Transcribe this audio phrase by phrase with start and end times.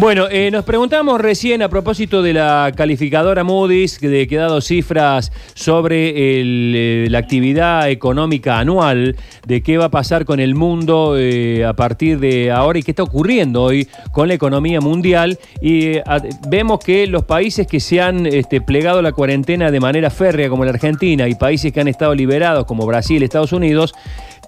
[0.00, 5.30] Bueno, eh, nos preguntamos recién a propósito de la calificadora Moody's, que ha dado cifras
[5.52, 9.14] sobre eh, la actividad económica anual,
[9.46, 12.92] de qué va a pasar con el mundo eh, a partir de ahora y qué
[12.92, 15.38] está ocurriendo hoy con la economía mundial.
[15.60, 16.02] Y eh,
[16.48, 20.64] vemos que los países que se han este, plegado la cuarentena de manera férrea, como
[20.64, 23.92] la Argentina, y países que han estado liberados, como Brasil, Estados Unidos,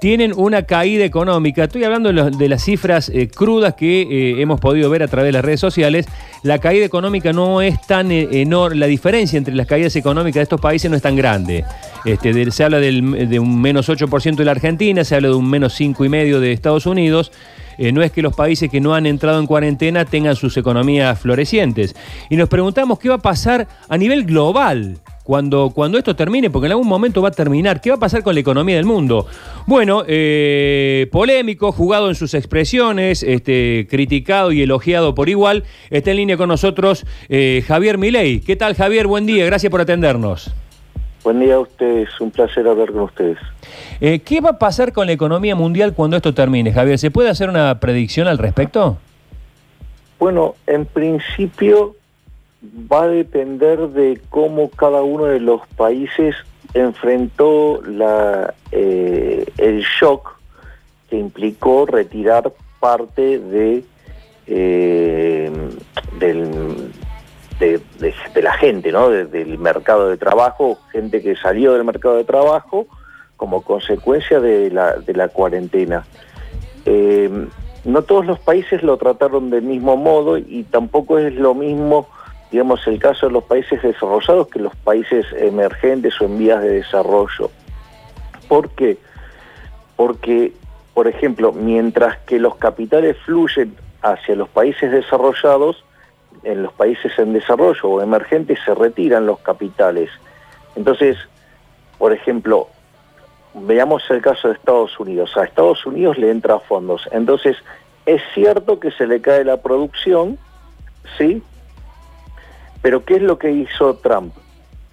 [0.03, 1.63] tienen una caída económica.
[1.63, 5.33] Estoy hablando de, las cifras eh, crudas que eh, hemos podido ver a través de
[5.33, 6.07] las redes sociales.
[6.43, 10.61] La caída económica no es tan enorme, la diferencia entre las caídas económicas de estos
[10.61, 11.65] países no es tan grande.
[12.05, 15.81] Este, se habla de un menos 8% de la Argentina, se habla de un menos
[15.81, 17.31] 5,5% de Estados Unidos.
[17.79, 21.17] Eh, no es que los países que no han entrado en cuarentena tengan sus economías
[21.21, 21.95] florecientes.
[22.29, 26.67] Y nos preguntamos qué va a pasar a nivel global cuando, cuando esto termine, porque
[26.67, 27.81] en algún momento va a terminar.
[27.81, 29.27] ¿Qué va a pasar con la economía del mundo?
[29.67, 35.65] Bueno, eh, polémico, jugado en sus expresiones, este, criticado y elogiado por igual.
[35.91, 38.41] Está en línea con nosotros eh, Javier Milei.
[38.41, 39.07] ¿Qué tal, Javier?
[39.07, 40.53] Buen día, gracias por atendernos.
[41.23, 43.39] Buen día a ustedes, un placer hablar con ustedes.
[44.01, 46.99] Eh, ¿Qué va a pasar con la economía mundial cuando esto termine, Javier?
[46.99, 48.99] ¿Se puede hacer una predicción al respecto?
[50.19, 51.95] Bueno, en principio
[52.63, 56.37] va a depender de cómo cada uno de los países
[56.75, 57.83] enfrentó
[58.71, 60.39] eh, el shock
[61.11, 63.85] que implicó retirar parte de,
[64.47, 65.51] eh,
[66.19, 67.83] de,
[68.43, 69.11] la gente, ¿no?
[69.11, 72.87] De- del mercado de trabajo, gente que salió del mercado de trabajo
[73.37, 76.07] como consecuencia de la, de la cuarentena.
[76.87, 77.49] Eh,
[77.85, 82.09] no todos los países lo trataron del mismo modo y tampoco es lo mismo,
[82.53, 86.69] digamos, el caso de los países desarrollados que los países emergentes o en vías de
[86.69, 87.51] desarrollo.
[88.47, 88.99] ¿Por qué?
[89.97, 90.53] Porque,
[90.93, 95.83] por ejemplo, mientras que los capitales fluyen hacia los países desarrollados,
[96.43, 100.11] en los países en desarrollo o emergentes se retiran los capitales.
[100.77, 101.17] Entonces,
[101.97, 102.69] por ejemplo,
[103.55, 105.37] veamos el caso de Estados Unidos.
[105.39, 107.09] A Estados Unidos le entra fondos.
[107.13, 107.57] Entonces,
[108.05, 110.39] es cierto que se le cae la producción,
[111.17, 111.43] ¿sí?
[112.83, 114.35] Pero ¿qué es lo que hizo Trump?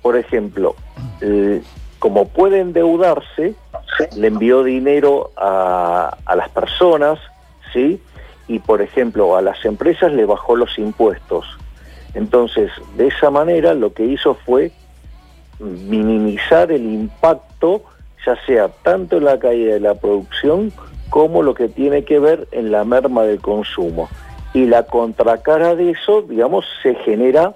[0.01, 0.75] Por ejemplo,
[1.21, 1.61] eh,
[1.97, 3.55] como puede endeudarse,
[4.15, 7.19] le envió dinero a, a las personas,
[7.73, 8.01] ¿sí?
[8.47, 11.45] Y, por ejemplo, a las empresas le bajó los impuestos.
[12.13, 14.71] Entonces, de esa manera lo que hizo fue
[15.59, 17.83] minimizar el impacto,
[18.25, 20.71] ya sea tanto en la caída de la producción
[21.09, 24.09] como lo que tiene que ver en la merma del consumo.
[24.53, 27.53] Y la contracara de eso, digamos, se genera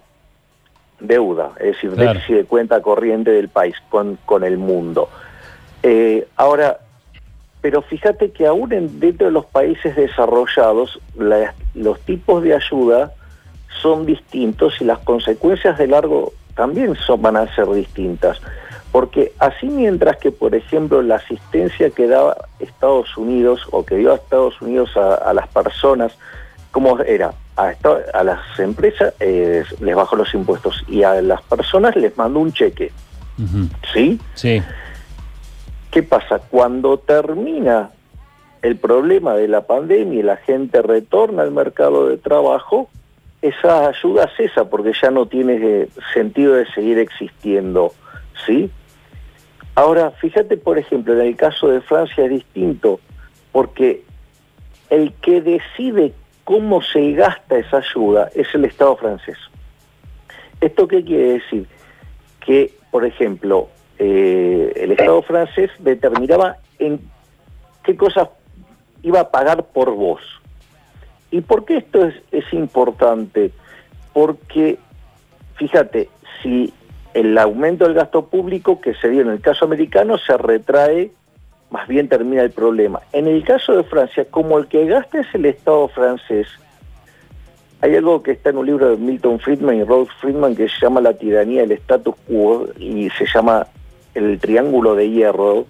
[1.08, 2.14] deuda, es decir, Claro.
[2.14, 5.10] déficit de cuenta corriente del país con, con el mundo.
[5.84, 6.80] Eh, ahora,
[7.62, 13.12] pero fíjate que aún en- dentro de los países desarrollados, la- los tipos de ayuda
[13.82, 18.40] son distintos y las consecuencias de largo también son, van a ser distintas.
[18.92, 24.12] Porque así mientras que, por ejemplo, la asistencia que daba Estados Unidos o que dio
[24.12, 26.16] a Estados Unidos a, a las personas,
[26.72, 27.34] ¿cómo era?
[27.56, 32.52] A, las empresas eh, les bajó los impuestos y a las personas les mandó un
[32.52, 32.92] cheque.
[33.94, 34.20] ¿sí?
[34.34, 34.62] Sí.
[35.92, 36.40] ¿Qué pasa?
[36.40, 37.92] Cuando termina
[38.64, 42.90] el problema de la pandemia y la gente retorna al mercado de trabajo,
[43.44, 47.94] esa ayuda cesa porque ya no tiene eh, sentido de seguir existiendo,
[48.46, 48.72] ¿sí?
[49.76, 53.00] Ahora, fíjate, por ejemplo, en el caso de Francia es distinto,
[53.52, 54.04] porque
[54.90, 56.14] el que decide
[56.44, 59.38] cómo se gasta esa ayuda es el Estado francés.
[60.62, 61.68] ¿Esto qué quiere decir?
[62.46, 67.00] Que, por ejemplo, eh, el Estado francés determinaba en
[67.84, 68.30] qué cosas
[69.02, 70.22] iba a pagar por vos.
[71.32, 73.52] ¿Y por qué esto es, es importante?
[74.14, 74.78] Porque,
[75.56, 76.10] fíjate,
[76.42, 76.74] si
[77.14, 81.12] el aumento del gasto público que se dio en el caso americano se retrae,
[81.74, 83.02] más bien termina el problema.
[83.14, 86.48] En el caso de Francia, como el que gasta es el Estado francés,
[87.82, 90.76] hay algo que está en un libro de Milton Friedman y Ralph Friedman que se
[90.80, 93.66] llama La tiranía del status quo y se llama
[94.14, 95.66] el triángulo de hierro,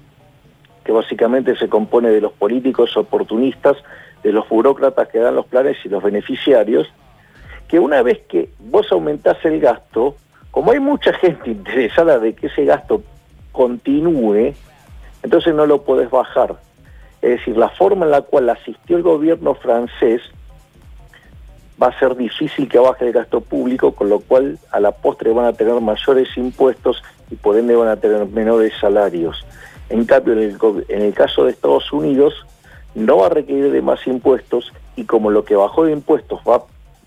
[0.84, 3.78] que básicamente se compone de los políticos oportunistas,
[4.24, 6.92] de los burócratas que dan los planes y los beneficiarios,
[7.70, 10.18] que una vez que vos aumentás el gasto,
[10.52, 13.02] como hay mucha gente interesada de que ese gasto
[13.54, 14.54] continúe,
[15.24, 16.56] entonces no lo podés bajar.
[17.22, 20.22] Es decir, la forma en la cual asistió el gobierno francés
[21.82, 25.32] va a ser difícil que baje el gasto público, con lo cual a la postre
[25.32, 29.46] van a tener mayores impuestos y por ende van a tener menores salarios.
[29.90, 30.58] En cambio, en el,
[30.90, 32.46] en el caso de Estados Unidos,
[32.94, 36.64] no va a requerir de más impuestos y como lo que bajó de impuestos va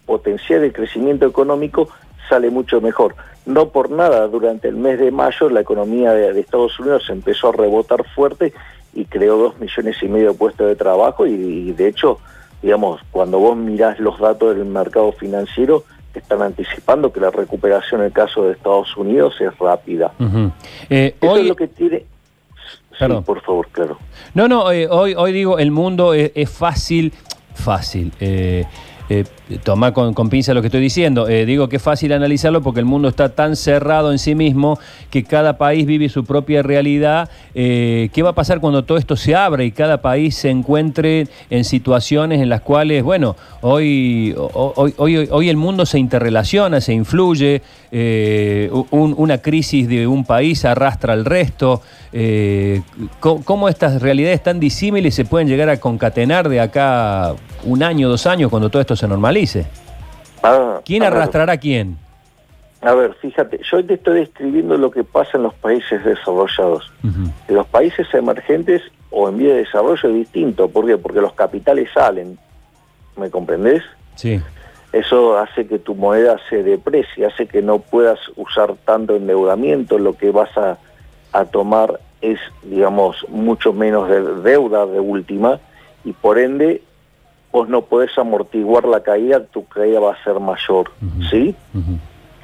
[0.06, 1.88] potenciar el crecimiento económico,
[2.28, 3.14] sale mucho mejor.
[3.44, 7.52] No por nada, durante el mes de mayo la economía de, Estados Unidos empezó a
[7.52, 8.52] rebotar fuerte
[8.93, 12.19] y creó dos millones y medio de puestos de trabajo y, de hecho,
[12.62, 15.84] digamos, cuando vos mirás los datos del mercado financiero,
[16.14, 20.12] están anticipando que la recuperación en el caso de Estados Unidos es rápida.
[20.88, 22.05] Eh, Eso es lo que tiene...
[22.99, 23.99] Sí, por favor, claro.
[24.32, 27.12] No, no, eh, hoy, hoy digo, el mundo es, es fácil,
[27.55, 28.11] fácil.
[28.20, 28.64] Eh,
[29.08, 29.24] eh,
[29.62, 31.28] toma con, pinza lo que estoy diciendo.
[31.28, 34.78] Eh, digo que es fácil analizarlo porque el mundo está tan cerrado en sí mismo
[35.10, 37.30] que cada país vive su propia realidad.
[37.54, 41.28] Eh, ¿Qué va a pasar cuando todo esto se abre y cada país se encuentre
[41.50, 46.92] en situaciones en las cuales, bueno, hoy, hoy, hoy, hoy el mundo se interrelaciona, se
[46.92, 47.62] influye,
[48.90, 51.80] una crisis de un país arrastra al resto?
[53.20, 57.36] ¿Cómo estas realidades tan disímiles se pueden llegar a concatenar de acá
[57.66, 59.66] un año, dos años, cuando todo esto se normalice?
[60.42, 61.98] Ah, ¿Quién arrastrará a quién?
[62.80, 66.92] A ver, fíjate, yo te estoy describiendo lo que pasa en los países desarrollados.
[67.02, 70.68] En los países emergentes o en vía de desarrollo es distinto.
[70.68, 70.96] ¿Por qué?
[70.96, 72.38] Porque los capitales salen.
[73.16, 73.82] ¿Me comprendés?
[74.14, 74.40] Sí.
[74.92, 79.98] Eso hace que tu moneda se deprecie, hace que no puedas usar tanto endeudamiento.
[79.98, 80.78] Lo que vas a,
[81.32, 85.58] a tomar es, digamos, mucho menos de deuda de última
[86.04, 86.82] y por ende
[87.56, 90.90] vos no podés amortiguar la caída, tu caída va a ser mayor,
[91.30, 91.54] ¿sí?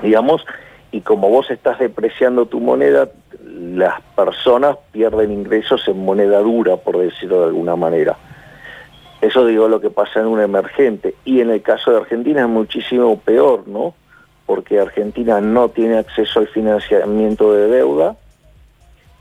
[0.03, 0.43] Digamos,
[0.91, 3.11] y como vos estás depreciando tu moneda,
[3.45, 8.17] las personas pierden ingresos en moneda dura, por decirlo de alguna manera.
[9.21, 11.15] Eso digo lo que pasa en un emergente.
[11.27, 13.93] Y en el caso de Argentina es muchísimo peor, ¿no?
[14.47, 18.17] Porque Argentina no tiene acceso al financiamiento de deuda,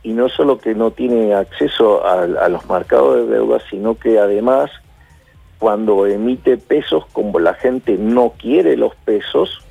[0.03, 4.19] y no solo que no tiene acceso a, a los mercados de deuda, sino que
[4.19, 4.71] además
[5.62, 9.62] cuando emite pesos, como la gente no quiere los pesos,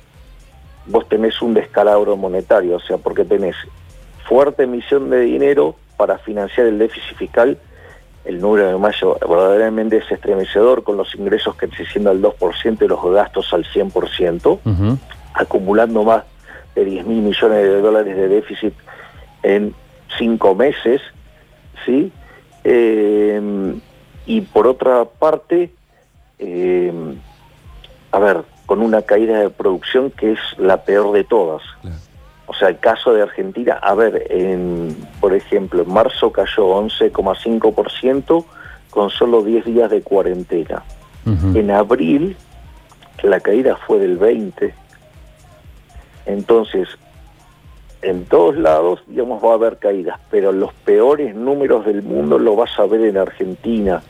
[0.85, 3.57] vos tenés un descalabro monetario, o sea, porque tenés
[4.23, 7.57] fuerte emisión de dinero para financiar el déficit fiscal,
[8.23, 12.81] el número de mayo verdaderamente es estremecedor con los ingresos que se siendo al 2%
[12.81, 14.97] y los gastos al 100%,
[15.33, 16.23] acumulando más
[16.73, 18.73] de 10 mil millones de dólares de déficit
[19.43, 19.75] en
[20.17, 21.01] cinco meses,
[21.85, 22.13] ¿sí?
[22.63, 23.73] Eh,
[24.25, 25.71] y por otra parte,
[26.41, 26.91] eh,
[28.11, 31.61] a ver, con una caída de producción que es la peor de todas.
[32.47, 38.45] O sea, el caso de Argentina, a ver, en, por ejemplo, en marzo cayó 11,5%
[38.89, 40.83] con solo 10 días de cuarentena.
[41.25, 42.35] En abril
[43.21, 44.73] la caída fue del 20%.
[46.25, 46.87] Entonces,
[48.01, 52.55] en todos lados, digamos, va a haber caídas, pero los peores números del mundo lo
[52.55, 54.01] vas a ver en Argentina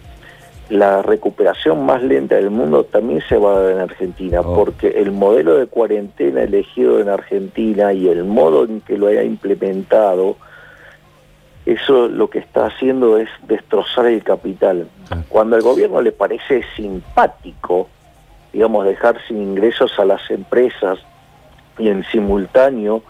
[0.72, 4.56] la recuperación más lenta del mundo también se va a dar en Argentina, oh.
[4.56, 9.24] porque el modelo de cuarentena elegido en Argentina y el modo en que lo haya
[9.24, 10.38] implementado,
[11.66, 14.88] eso lo que está haciendo es destrozar el capital.
[15.28, 17.90] Cuando al gobierno le parece simpático,
[18.54, 21.00] digamos, dejar sin ingresos a las empresas
[21.78, 23.04] y en simultáneo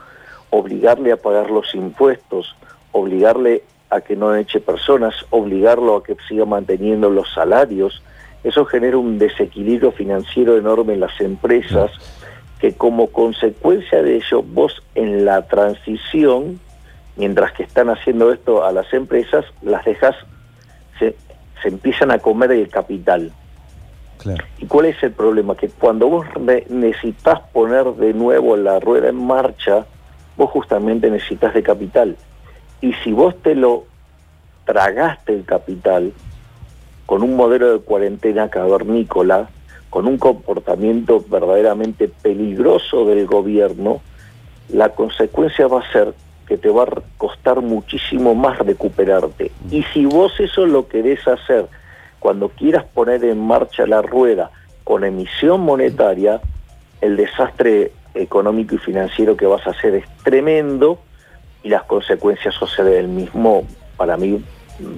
[0.50, 2.56] obligarle a pagar los impuestos,
[2.92, 8.02] obligarle a que no eche personas, obligarlo a que siga manteniendo los salarios.
[8.44, 11.92] Eso genera un desequilibrio financiero enorme en las empresas,
[12.60, 16.60] que como consecuencia de ello, vos en la transición,
[17.18, 20.16] mientras que están haciendo esto a las empresas, las dejas,
[20.98, 21.16] se,
[21.62, 23.32] se empiezan a comer el capital.
[24.60, 25.56] ¿Y cuál es el problema?
[25.56, 26.28] Que cuando vos
[26.70, 29.86] necesitas poner de nuevo la rueda en marcha,
[30.38, 32.18] vos justamente necesitas de capital.
[32.82, 33.86] Y si vos te lo
[34.72, 36.14] tragaste el capital
[37.06, 39.50] con un modelo de cuarentena cavernícola,
[39.90, 44.00] con un comportamiento verdaderamente peligroso del gobierno,
[44.70, 46.14] la consecuencia va a ser
[46.48, 49.52] que te va a costar muchísimo más recuperarte.
[49.70, 51.66] Y si vos eso lo querés hacer
[52.20, 54.52] cuando quieras poner en marcha la rueda
[54.86, 56.40] con emisión monetaria,
[57.02, 60.98] el desastre económico y financiero que vas a hacer es tremendo
[61.62, 63.66] y las consecuencias sociales del mismo,
[63.98, 64.42] para mí,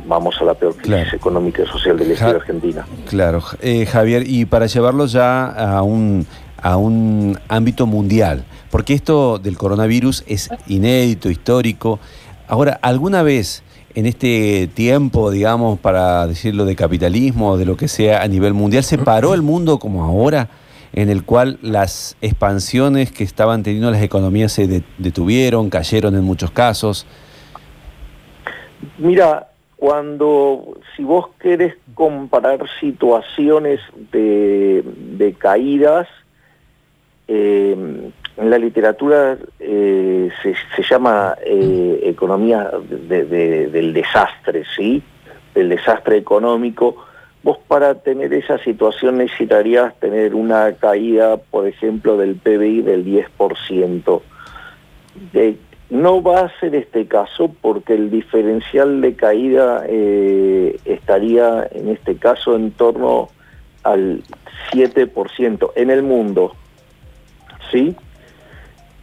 [0.06, 2.86] vamos a la peor crisis económica y social de la historia argentina.
[3.08, 6.26] Claro, eh, Javier, y para llevarlo ya a un,
[6.62, 12.00] a un ámbito mundial, porque esto del coronavirus es inédito, histórico.
[12.48, 13.64] Ahora, ¿alguna vez
[13.96, 18.54] en este tiempo, digamos, para decirlo de capitalismo o de lo que sea a nivel
[18.54, 20.50] mundial, se paró el mundo como ahora?
[20.94, 26.52] en el cual las expansiones que estaban teniendo las economías se detuvieron, cayeron en muchos
[26.52, 27.08] casos?
[29.00, 29.48] Mira,
[29.84, 33.82] cuando, si vos querés comparar situaciones
[34.14, 36.08] de, caídas,
[37.28, 37.76] eh,
[38.38, 45.04] en la literatura eh, se, llama eh, economía del desastre, ¿sí?
[45.54, 46.96] Del desastre económico.
[47.44, 54.22] Vos para tener esa situación necesitarías tener una caída, por ejemplo, del PBI del 10%.
[55.34, 55.58] De,
[55.94, 62.56] no va a ser este caso porque el diferencial de caída estaría en este caso
[62.56, 63.30] en torno
[63.84, 64.24] al
[64.72, 66.56] 7% en el mundo.
[67.72, 67.96] ¿Sí?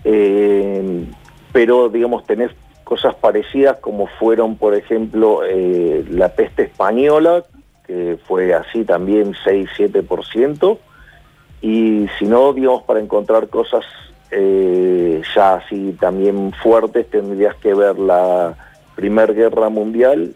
[0.05, 1.05] Eh,
[1.53, 2.51] pero, digamos, tenés
[2.83, 7.45] cosas parecidas como fueron, por ejemplo, eh, la peste española,
[7.87, 10.79] que fue así también 6-7%,
[11.63, 13.85] y si no, digamos, para encontrar cosas
[14.31, 18.55] eh, ya así también fuertes, tendrías que ver la
[19.01, 20.35] Primera Guerra Mundial,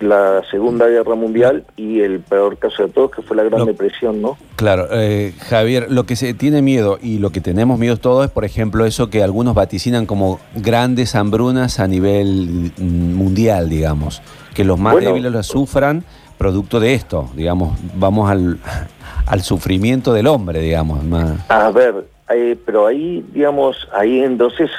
[0.00, 4.20] la Segunda Guerra Mundial y el peor caso de todos, que fue la Gran Depresión,
[4.20, 4.36] ¿no?
[4.56, 8.30] Claro, eh, Javier, lo que se tiene miedo y lo que tenemos miedo todos es,
[8.32, 14.20] por ejemplo, eso que algunos vaticinan como grandes hambrunas a nivel mundial, digamos,
[14.52, 16.02] que los más débiles las sufran
[16.38, 18.58] producto de esto, digamos, vamos al,
[19.26, 21.04] al sufrimiento del hombre, digamos.
[21.04, 21.38] Más.
[21.48, 24.70] A ver, eh, pero ahí, digamos, ahí entonces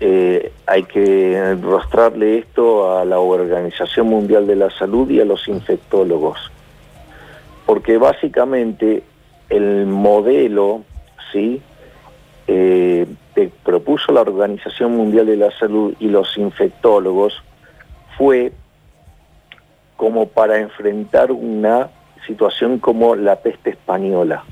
[0.00, 5.46] eh, hay que rostrarle esto a la Organización Mundial de la Salud y a los
[5.48, 6.50] infectólogos,
[7.64, 9.02] porque básicamente
[9.48, 10.82] el modelo,
[11.32, 11.62] ¿sí?
[12.48, 17.42] Eh, que propuso la Organización Mundial de la Salud y los infectólogos
[18.16, 18.52] fue
[19.96, 21.90] como para enfrentar una
[22.26, 24.44] situación como la peste española.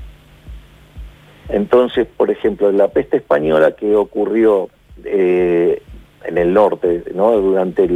[1.49, 4.69] Entonces, por ejemplo, la peste española que ocurrió
[5.03, 5.81] eh,
[6.23, 7.31] en el norte, ¿no?
[7.39, 7.87] durante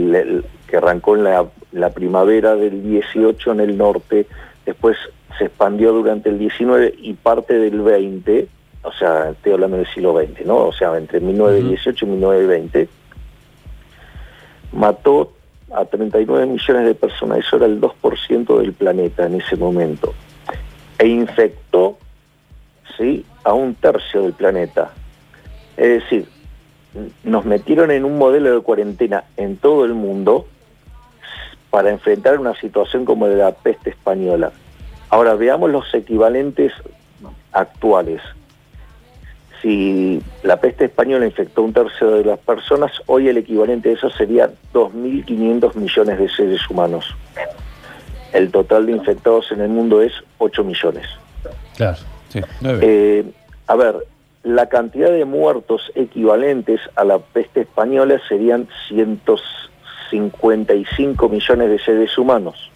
[0.68, 4.28] que arrancó en la, primavera del 18 en el norte,
[4.66, 4.98] después
[5.38, 8.48] se expandió durante el 19 y parte del 20,
[8.84, 10.58] o sea, estoy hablando del siglo XX, ¿no?
[10.58, 12.90] o sea, entre 1918 y 1920,
[14.74, 15.34] mató
[15.74, 20.14] a 39 millones de personas, eso era el 2% del planeta en ese momento,
[21.00, 21.98] e infectó
[23.00, 23.26] ¿sí?
[23.44, 24.92] a un tercio del planeta.
[25.76, 26.28] Es decir,
[27.24, 30.46] nos metieron en un modelo de cuarentena en todo el mundo
[31.70, 34.52] para enfrentar una situación como de la peste española.
[35.10, 36.74] Ahora veamos los equivalentes
[37.52, 38.22] actuales.
[39.62, 44.10] Si la peste española infectó un tercio de las personas, hoy el equivalente de eso
[44.10, 47.16] sería 2.500 millones de seres humanos.
[48.32, 51.06] El total de infectados en el mundo es 8 millones.
[51.76, 51.98] Claro,
[52.30, 53.30] sí, eh,
[53.68, 54.08] a ver,
[54.44, 62.72] la cantidad de muertos equivalentes a la peste española serían 155 millones de seres humanos.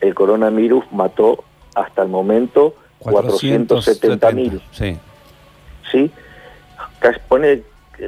[0.00, 4.60] El coronavirus mató hasta el momento 470 mil.
[4.72, 4.98] Sí.
[5.90, 6.10] ¿Sí?
[7.28, 7.62] Pone,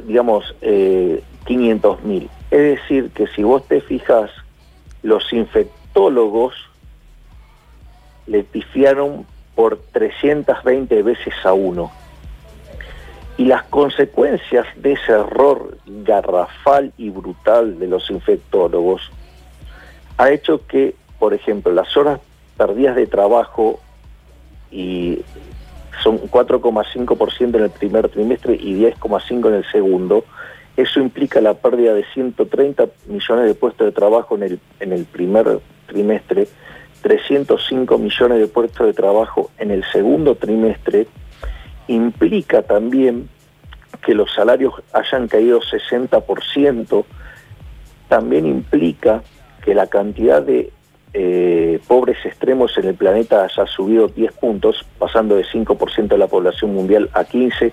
[0.07, 2.29] digamos, eh, 500 mil.
[2.51, 4.31] Es decir, que si vos te fijas,
[5.03, 6.55] los infectólogos
[8.27, 11.91] le pifiaron por 320 veces a uno.
[13.37, 19.11] Y las consecuencias de ese error garrafal y brutal de los infectólogos
[20.17, 22.19] ha hecho que, por ejemplo, las horas
[22.57, 23.79] perdidas de trabajo
[24.71, 25.19] y
[26.03, 30.23] son 4,5% en el primer trimestre y 10,5% en el segundo,
[30.77, 35.05] eso implica la pérdida de 130 millones de puestos de trabajo en el, en el
[35.05, 36.47] primer trimestre,
[37.05, 41.05] 305 millones de puestos de trabajo en el segundo trimestre
[41.87, 43.29] implica también
[44.03, 47.05] que los salarios hayan caído 60%,
[48.09, 49.21] también implica
[49.63, 50.71] que la cantidad de
[51.13, 56.25] eh, pobres extremos en el planeta haya subido 10 puntos, pasando de 5% de la
[56.25, 57.71] población mundial a 15,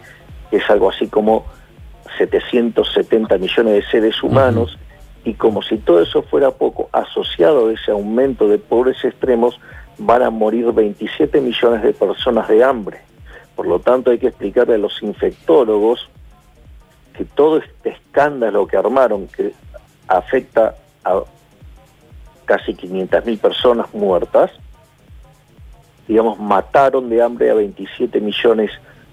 [0.50, 1.46] que es algo así como
[2.18, 4.78] 770 millones de seres humanos,
[5.24, 9.60] y como si todo eso fuera poco, asociado a ese aumento de pobres extremos,
[9.98, 13.00] van a morir 27 millones de personas de hambre.
[13.54, 16.08] Por lo tanto, hay que explicarle a los infectólogos
[17.16, 19.52] que todo este escándalo que armaron, que
[20.08, 20.74] afecta
[21.04, 21.22] a
[22.44, 24.50] casi 500.000 personas muertas,
[26.08, 28.70] digamos, mataron de hambre a 27 millones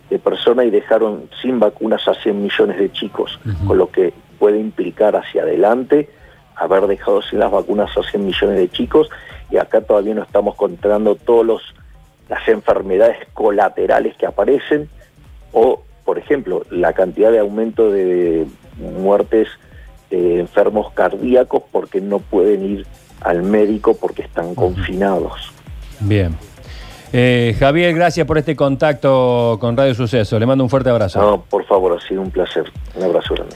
[0.09, 4.59] de personas y dejaron sin vacunas a 100 millones de chicos, con lo que puede
[4.59, 6.09] implicar hacia adelante
[6.55, 9.09] haber dejado sin las vacunas a 100 millones de chicos
[9.49, 11.61] y acá todavía no estamos contando todos los
[12.27, 14.87] las enfermedades colaterales que aparecen
[15.51, 18.45] o, por ejemplo, la cantidad de aumento de
[18.77, 19.47] muertes
[20.11, 22.85] de enfermos cardíacos porque no pueden ir
[23.21, 25.51] al médico porque están confinados.
[25.99, 26.35] Bien.
[27.11, 30.37] Eh, Javier, gracias por este contacto con Radio Suceso.
[30.39, 31.19] Le mando un fuerte abrazo.
[31.19, 32.71] No, por favor, ha sido un placer.
[32.95, 33.55] Un abrazo grande.